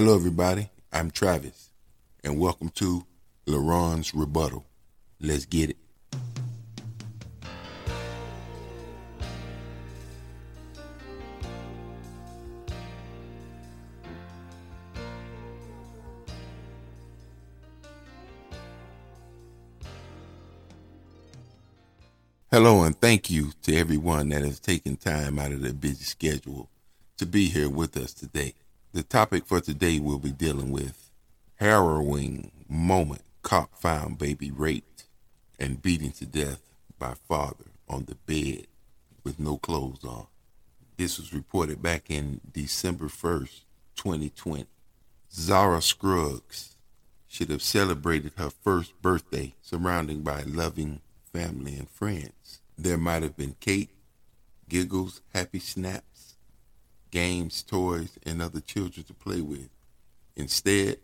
[0.00, 0.70] Hello, everybody.
[0.92, 1.70] I'm Travis,
[2.22, 3.04] and welcome to
[3.46, 4.64] LaRon's Rebuttal.
[5.20, 5.76] Let's get it.
[22.52, 26.70] Hello, and thank you to everyone that has taken time out of their busy schedule
[27.16, 28.54] to be here with us today.
[28.94, 31.10] The topic for today we'll be dealing with
[31.56, 35.04] harrowing moment cop found baby raped
[35.58, 36.62] and beaten to death
[36.98, 38.66] by father on the bed
[39.24, 40.26] with no clothes on.
[40.96, 43.60] This was reported back in December 1st,
[43.94, 44.66] 2020.
[45.30, 46.74] Zara Scruggs
[47.28, 52.60] should have celebrated her first birthday surrounded by loving family and friends.
[52.78, 53.90] There might have been cake,
[54.66, 56.07] giggles, happy snaps,
[57.10, 59.68] games, toys, and other children to play with.
[60.36, 60.98] Instead,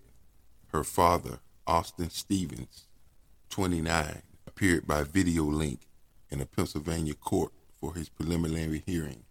[0.72, 2.86] her father, Austin Stevens,
[3.50, 5.80] 29, appeared by video link
[6.30, 9.24] in a Pennsylvania court for his preliminary hearing,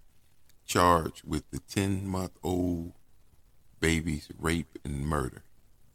[0.66, 2.94] charged with the 10 month old
[3.80, 5.44] baby's rape and murder.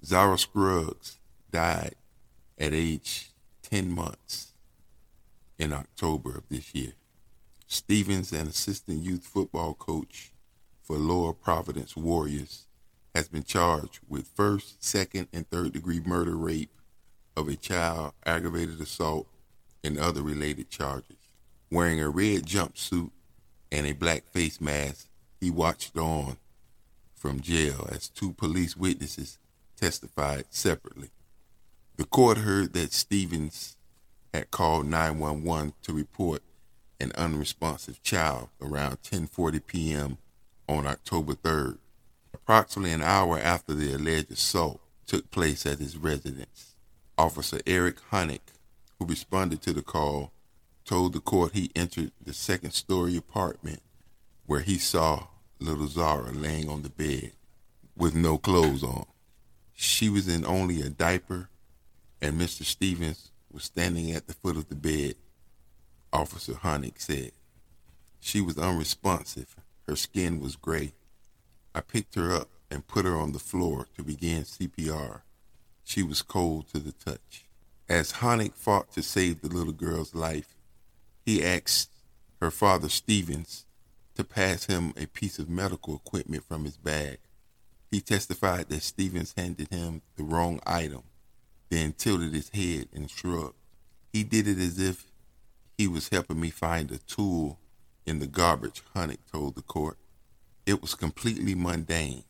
[0.04, 1.18] Zara Scruggs
[1.50, 1.94] died
[2.58, 3.30] at age
[3.62, 4.52] 10 months
[5.58, 6.92] in October of this year.
[7.66, 10.32] Stevens, an assistant youth football coach
[10.88, 12.66] for Lower Providence Warriors,
[13.14, 16.70] has been charged with first, second, and third degree murder, rape
[17.36, 19.26] of a child, aggravated assault,
[19.84, 21.18] and other related charges.
[21.70, 23.10] Wearing a red jumpsuit
[23.70, 25.08] and a black face mask,
[25.38, 26.38] he watched on
[27.14, 29.38] from jail as two police witnesses
[29.76, 31.10] testified separately.
[31.96, 33.76] The court heard that Stevens
[34.32, 36.42] had called 911 to report
[36.98, 40.18] an unresponsive child around 10:40 p.m.
[40.68, 41.78] on October 3rd,
[42.34, 46.74] approximately an hour after the alleged assault took place at his residence.
[47.16, 48.40] Officer Eric Honig,
[48.98, 50.32] who responded to the call,
[50.84, 53.80] told the court he entered the second story apartment
[54.46, 55.26] where he saw
[55.58, 57.32] little Zara laying on the bed
[57.96, 59.06] with no clothes on.
[59.74, 61.48] She was in only a diaper,
[62.22, 62.64] and Mr.
[62.64, 65.14] Stevens was standing at the foot of the bed,
[66.12, 67.32] Officer Honig said.
[68.20, 69.56] She was unresponsive.
[69.88, 70.92] Her skin was gray.
[71.74, 75.22] I picked her up and put her on the floor to begin CPR.
[75.82, 77.46] She was cold to the touch.
[77.88, 80.54] As Honig fought to save the little girl's life,
[81.24, 81.90] he asked
[82.40, 83.64] her father Stevens
[84.14, 87.18] to pass him a piece of medical equipment from his bag.
[87.90, 91.02] He testified that Stevens handed him the wrong item
[91.70, 93.54] then tilted his head and shrugged.
[94.12, 95.04] He did it as if
[95.76, 97.58] he was helping me find a tool
[98.08, 99.98] in the garbage, Honig told the court.
[100.64, 102.24] It was completely mundane.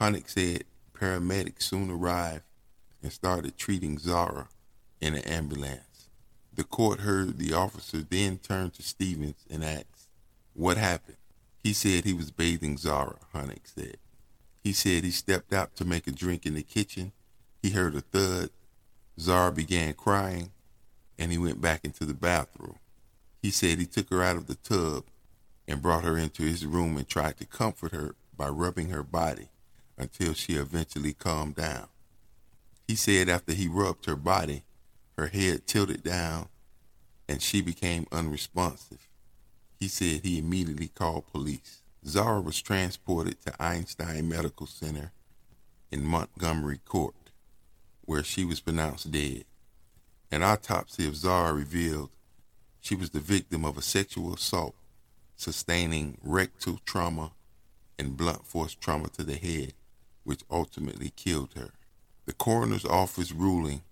[0.00, 2.44] Honig said paramedics soon arrived
[3.02, 4.48] and started treating Zara
[5.00, 6.08] in an ambulance.
[6.54, 10.08] The court heard the officer then turn to Stevens and asked,
[10.54, 11.16] What happened?
[11.62, 13.96] He said he was bathing Zara, Honig said.
[14.62, 17.12] He said he stepped out to make a drink in the kitchen.
[17.62, 18.50] He heard a thud
[19.18, 20.52] Zara began crying
[21.18, 22.78] and he went back into the bathroom.
[23.42, 25.04] He said he took her out of the tub
[25.66, 29.48] and brought her into his room and tried to comfort her by rubbing her body
[29.96, 31.88] until she eventually calmed down.
[32.86, 34.64] He said after he rubbed her body,
[35.16, 36.48] her head tilted down
[37.28, 39.08] and she became unresponsive.
[39.78, 41.82] He said he immediately called police.
[42.06, 45.12] Zara was transported to Einstein Medical Center
[45.90, 47.14] in Montgomery County
[48.10, 49.44] where she was pronounced dead.
[50.32, 52.10] An autopsy of Zara revealed
[52.80, 54.74] she was the victim of a sexual assault,
[55.36, 57.32] sustaining rectal trauma
[57.98, 59.74] and blunt force trauma to the head,
[60.24, 61.70] which ultimately killed her.
[62.26, 63.82] The coroner's office ruling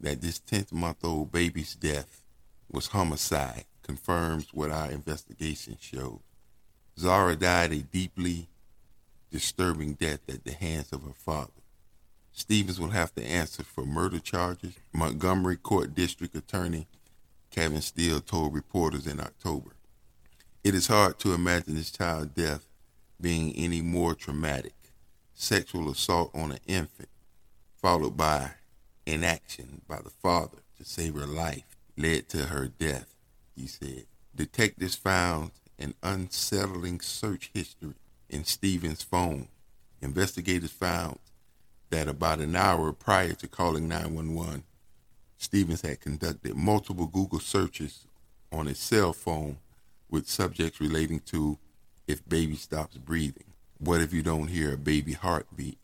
[0.00, 2.22] that this 10th month old baby's death
[2.70, 6.20] was homicide confirms what our investigation showed.
[6.98, 8.48] Zara died a deeply
[9.30, 11.50] disturbing death at the hands of her father.
[12.32, 14.74] Stevens will have to answer for murder charges.
[14.92, 16.86] Montgomery County District Attorney
[17.52, 19.72] Kevin Steele told reporters in October.
[20.64, 22.66] It is hard to imagine this child's death
[23.20, 24.74] being any more traumatic.
[25.34, 27.10] Sexual assault on an infant,
[27.76, 28.52] followed by
[29.04, 33.14] inaction by the father to save her life, led to her death,
[33.54, 34.06] he said.
[34.34, 37.94] Detectives found an unsettling search history
[38.30, 39.48] in Stevens' phone.
[40.00, 41.18] Investigators found
[41.90, 44.64] that about an hour prior to calling 911,
[45.42, 48.06] Stevens had conducted multiple Google searches
[48.52, 49.58] on his cell phone
[50.08, 51.58] with subjects relating to
[52.06, 53.52] if baby stops breathing.
[53.78, 55.78] What if you don't hear a baby heartbeat?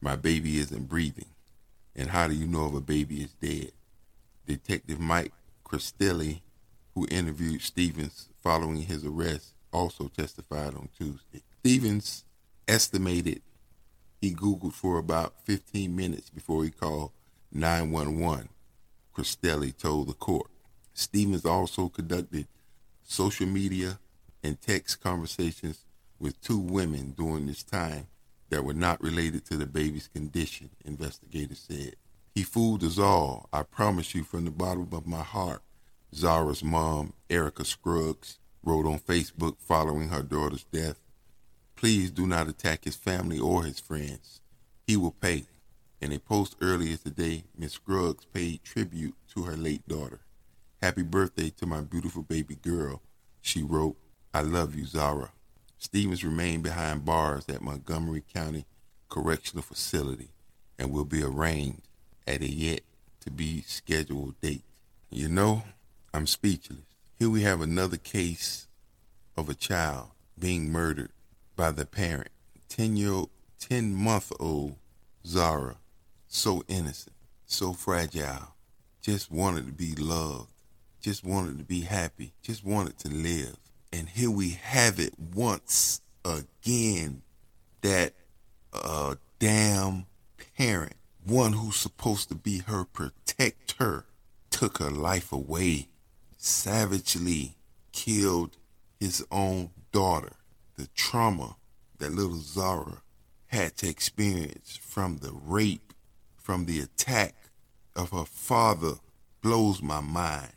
[0.00, 1.26] My baby isn't breathing.
[1.96, 3.72] And how do you know if a baby is dead?
[4.46, 5.32] Detective Mike
[5.66, 6.40] Cristelli,
[6.94, 11.42] who interviewed Stevens following his arrest, also testified on Tuesday.
[11.58, 12.24] Stevens
[12.68, 13.42] estimated
[14.20, 17.10] he Googled for about 15 minutes before he called
[17.52, 18.48] 911,
[19.20, 20.50] Cristelli told the court.
[20.94, 22.46] Stevens also conducted
[23.02, 23.98] social media
[24.42, 25.84] and text conversations
[26.18, 28.06] with two women during this time
[28.48, 31.96] that were not related to the baby's condition, investigators said.
[32.34, 33.50] He fooled us all.
[33.52, 35.60] I promise you from the bottom of my heart.
[36.14, 40.98] Zara's mom, Erica Scruggs, wrote on Facebook following her daughter's death.
[41.76, 44.40] Please do not attack his family or his friends.
[44.86, 45.44] He will pay.
[46.00, 50.20] In a post earlier today, Miss Scruggs paid tribute to her late daughter.
[50.80, 53.02] Happy birthday to my beautiful baby girl,
[53.42, 53.96] she wrote.
[54.32, 55.32] I love you, Zara.
[55.76, 58.64] Stevens remained behind bars at Montgomery County
[59.10, 60.30] Correctional Facility
[60.78, 61.82] and will be arraigned
[62.26, 62.80] at a yet
[63.20, 64.64] to be scheduled date.
[65.10, 65.64] You know,
[66.14, 66.78] I'm speechless.
[67.18, 68.68] Here we have another case
[69.36, 70.08] of a child
[70.38, 71.12] being murdered
[71.56, 72.30] by the parent.
[72.70, 74.76] 10 year old, 10 month old
[75.26, 75.76] Zara,
[76.30, 78.54] so innocent, so fragile,
[79.02, 80.52] just wanted to be loved,
[81.00, 83.56] just wanted to be happy, just wanted to live.
[83.92, 87.22] And here we have it once again
[87.82, 88.14] that
[88.72, 90.06] a damn
[90.56, 90.94] parent,
[91.26, 94.04] one who's supposed to be her protector,
[94.50, 95.88] took her life away,
[96.36, 97.56] savagely
[97.92, 98.56] killed
[99.00, 100.34] his own daughter.
[100.76, 101.56] The trauma
[101.98, 103.02] that little Zara
[103.48, 105.89] had to experience from the rape,
[106.40, 107.34] from the attack
[107.94, 108.94] of her father
[109.42, 110.52] blows my mind.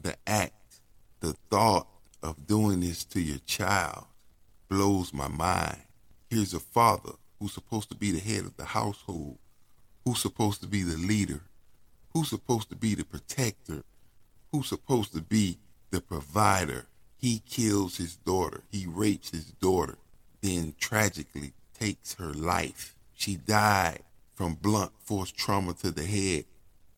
[0.00, 0.80] The act,
[1.20, 1.88] the thought
[2.22, 4.06] of doing this to your child
[4.68, 5.78] blows my mind.
[6.30, 9.38] Here's a father who's supposed to be the head of the household,
[10.04, 11.40] who's supposed to be the leader,
[12.12, 13.82] who's supposed to be the protector,
[14.52, 15.58] who's supposed to be
[15.90, 16.86] the provider.
[17.16, 19.98] He kills his daughter, he rapes his daughter,
[20.40, 22.94] then tragically takes her life.
[23.14, 24.02] She died
[24.38, 26.44] from blunt force trauma to the head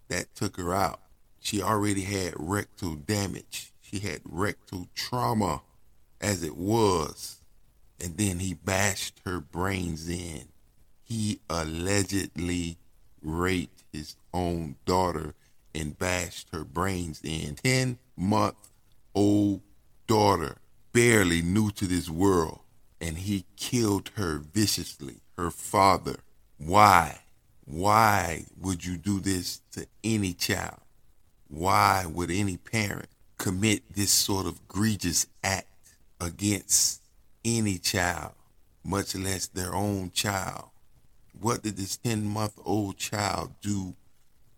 [0.08, 1.00] that took her out.
[1.40, 5.62] She already had rectal damage she had rectal trauma
[6.20, 7.40] as it was.
[8.00, 10.48] And then he bashed her brains in.
[11.02, 12.78] He allegedly
[13.20, 15.34] raped his own daughter
[15.74, 17.56] and bashed her brains in.
[17.56, 18.70] 10 month
[19.14, 19.60] old
[20.06, 20.58] daughter,
[20.92, 22.60] barely new to this world.
[23.00, 26.20] And he killed her viciously, her father.
[26.58, 27.20] Why?
[27.70, 30.80] Why would you do this to any child?
[31.48, 33.08] Why would any parent
[33.38, 35.66] commit this sort of egregious act
[36.20, 37.00] against
[37.42, 38.32] any child,
[38.84, 40.66] much less their own child.
[41.40, 43.94] What did this 10 month old child do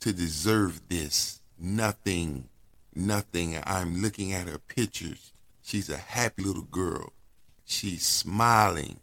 [0.00, 1.41] to deserve this?
[1.59, 2.49] Nothing.
[2.94, 3.59] Nothing.
[3.64, 5.32] I'm looking at her pictures.
[5.62, 7.12] She's a happy little girl.
[7.64, 8.99] She's smiling.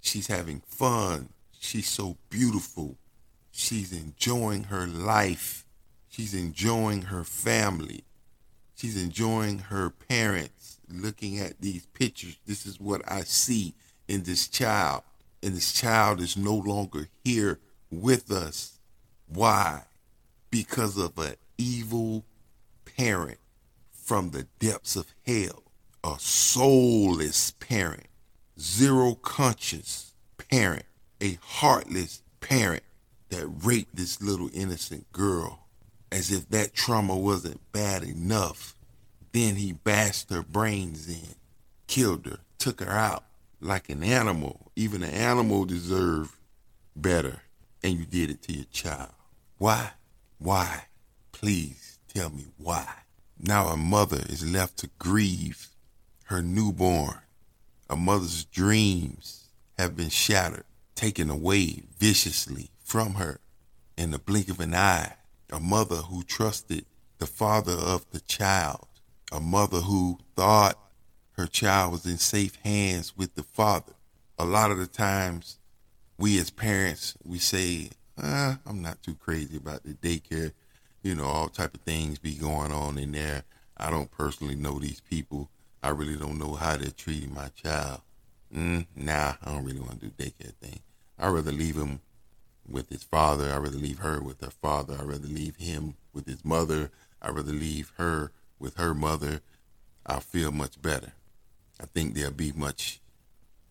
[0.00, 1.28] She's having fun.
[1.60, 2.96] She's so beautiful.
[3.60, 5.66] She's enjoying her life.
[6.08, 8.04] She's enjoying her family.
[8.76, 12.38] She's enjoying her parents looking at these pictures.
[12.46, 13.74] This is what I see
[14.06, 15.02] in this child.
[15.42, 17.58] And this child is no longer here
[17.90, 18.78] with us.
[19.26, 19.82] Why?
[20.52, 22.24] Because of an evil
[22.96, 23.38] parent
[23.90, 25.64] from the depths of hell,
[26.04, 28.06] a soulless parent,
[28.58, 30.14] zero conscious
[30.48, 30.86] parent,
[31.20, 32.84] a heartless parent
[33.30, 35.66] that raped this little innocent girl
[36.10, 38.74] as if that trauma wasn't bad enough.
[39.32, 41.34] Then he bashed her brains in,
[41.86, 43.24] killed her, took her out
[43.60, 44.70] like an animal.
[44.76, 46.34] Even an animal deserved
[46.96, 47.42] better.
[47.82, 49.12] And you did it to your child.
[49.58, 49.90] Why?
[50.38, 50.84] Why?
[51.32, 52.86] Please tell me why.
[53.38, 55.68] Now a mother is left to grieve
[56.24, 57.18] her newborn.
[57.90, 63.38] A mother's dreams have been shattered, taken away viciously from her
[63.98, 65.12] in the blink of an eye
[65.50, 66.86] a mother who trusted
[67.18, 68.86] the father of the child,
[69.30, 70.78] a mother who thought
[71.32, 73.92] her child was in safe hands with the father.
[74.38, 75.58] A lot of the times,
[76.18, 77.90] we as parents, we say,
[78.22, 80.52] uh, I'm not too crazy about the daycare.
[81.02, 83.44] You know, all type of things be going on in there.
[83.76, 85.50] I don't personally know these people.
[85.82, 88.00] I really don't know how they're treating my child.
[88.54, 90.80] Mm, nah, I don't really want to do daycare thing.
[91.18, 92.00] I'd rather leave them
[92.68, 93.52] with his father.
[93.52, 94.94] I'd rather leave her with her father.
[94.94, 96.90] I'd rather leave him with his mother.
[97.20, 99.40] I'd rather leave her with her mother.
[100.06, 101.12] I'll feel much better.
[101.80, 103.00] I think they'll be much,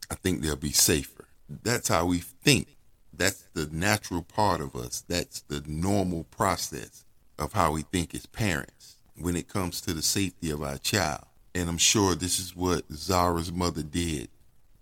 [0.10, 1.25] I think they'll be safer.
[1.50, 2.77] That's how we think.
[3.13, 5.04] That's the natural part of us.
[5.08, 7.06] That's the normal process
[7.39, 11.25] of how we think as parents when it comes to the safety of our child.
[11.56, 14.30] And I'm sure this is what Zara's mother did.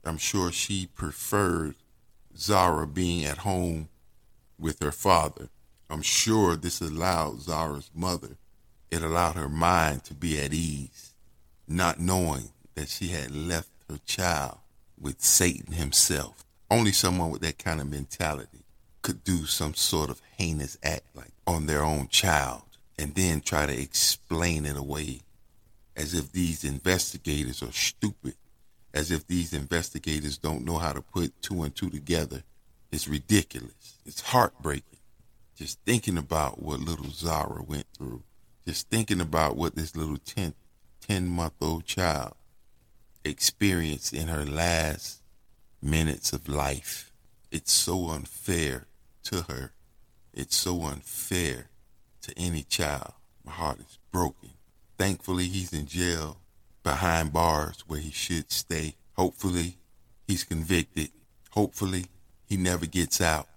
[0.04, 1.76] I'm sure she preferred
[2.38, 3.90] Zara being at home
[4.60, 5.50] with her father.
[5.90, 8.38] I'm sure this allowed Zara's mother,
[8.90, 11.14] it allowed her mind to be at ease,
[11.68, 14.58] not knowing that she had left her child
[15.00, 16.46] with Satan himself.
[16.72, 18.66] Only someone with that kind of mentality
[19.02, 22.64] could do some sort of heinous act like on their own child
[22.98, 25.22] and then try to explain it away
[25.96, 28.36] as if these investigators are stupid,
[28.94, 32.44] as if these investigators don't know how to put two and two together.
[32.92, 34.00] It's ridiculous.
[34.06, 35.00] It's heartbreaking.
[35.56, 38.24] Just thinking about what little Zara went through,
[38.68, 40.54] just thinking about what this little 10,
[41.08, 42.34] 10 month old child
[43.24, 45.22] experienced in her last
[45.82, 47.12] minutes of life.
[47.52, 48.88] It's so unfair
[49.24, 49.72] to her.
[50.34, 51.70] It's so unfair
[52.24, 53.14] to any child.
[53.46, 54.52] My heart is broken.
[54.98, 56.38] Thankfully, he's in jail
[56.84, 58.96] behind bars where he should stay.
[59.14, 59.78] Hopefully,
[60.28, 61.10] he's convicted.
[61.52, 62.08] Hopefully,
[62.46, 63.48] he never gets out.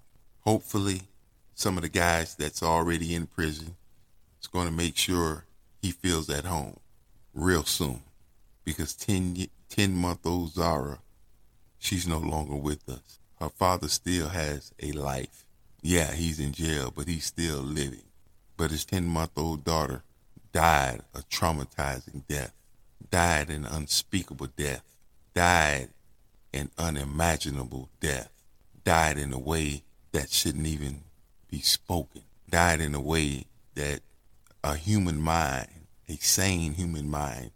[0.41, 1.03] Hopefully,
[1.55, 3.77] some of the guys that's already in prison
[4.41, 5.45] is going to make sure
[5.83, 6.79] he feels at home
[7.35, 8.01] real soon.
[8.65, 10.99] Because 10, 10 month old Zara,
[11.79, 13.19] she's no longer with us.
[13.41, 15.45] Her father still has a life.
[15.83, 18.03] Yeah, he's in jail, but he's still living.
[18.57, 20.03] But his 10 month old daughter
[20.53, 22.53] died a traumatizing death,
[23.11, 24.83] died an unspeakable death,
[25.35, 25.91] died
[26.53, 28.31] an unimaginable death,
[28.89, 31.03] died in a way that shouldn't even
[31.51, 34.01] be spoken, died in a way that
[34.65, 35.69] a human mind,
[36.09, 37.51] a sane human mind,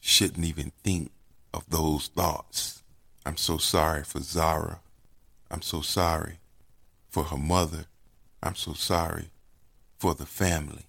[0.00, 1.10] shouldn't even think
[1.54, 2.82] of those thoughts.
[3.24, 4.80] I'm so sorry for Zara.
[5.50, 6.40] I'm so sorry
[7.08, 7.86] for her mother.
[8.42, 9.30] I'm so sorry
[9.96, 10.88] for the family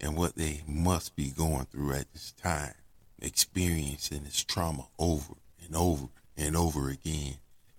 [0.00, 2.74] and what they must be going through at this time,
[3.20, 7.36] experiencing this trauma over and over and over again,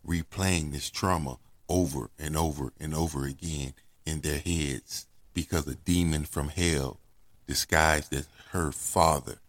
[0.07, 1.37] replaying this trauma
[1.69, 3.73] over and over and over again
[4.05, 6.99] in their heads because a demon from hell
[7.47, 9.39] disguised as her father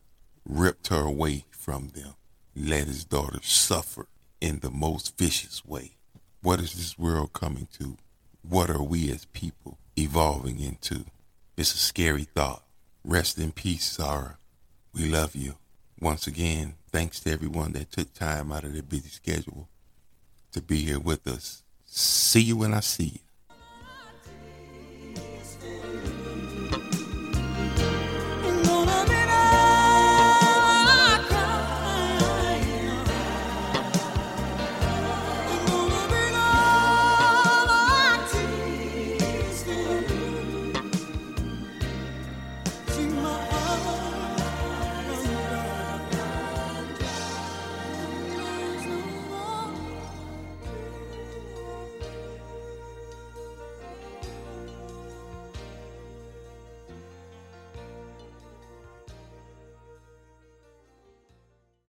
[0.49, 2.15] ripped her away from them,
[2.57, 4.07] let his daughter suffer
[4.41, 5.93] in the most vicious way.
[6.43, 7.97] What is this world coming to?
[8.43, 11.07] What are we as people evolving into?
[11.57, 12.63] It's a scary thought.
[13.05, 14.39] Rest in peace, Zara.
[14.93, 15.55] We love you.
[16.01, 19.69] Once again, thanks to everyone that took time out of their busy schedule
[20.55, 21.63] to be here with us.
[21.85, 23.24] See you when I see you.